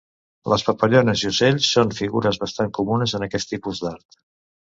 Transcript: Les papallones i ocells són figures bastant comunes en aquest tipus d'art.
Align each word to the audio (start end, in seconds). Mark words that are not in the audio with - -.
Les 0.51 0.61
papallones 0.69 1.23
i 1.25 1.27
ocells 1.31 1.67
són 1.75 1.93
figures 1.99 2.41
bastant 2.45 2.73
comunes 2.79 3.13
en 3.19 3.27
aquest 3.27 3.53
tipus 3.55 3.83
d'art. 3.85 4.19